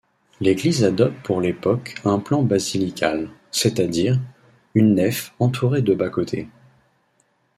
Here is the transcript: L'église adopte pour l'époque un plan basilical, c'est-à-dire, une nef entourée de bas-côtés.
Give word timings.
L'église 0.39 0.83
adopte 0.83 1.21
pour 1.23 1.41
l'époque 1.41 1.93
un 2.05 2.17
plan 2.17 2.41
basilical, 2.41 3.29
c'est-à-dire, 3.51 4.19
une 4.73 4.95
nef 4.95 5.31
entourée 5.37 5.83
de 5.83 5.93
bas-côtés. 5.93 6.47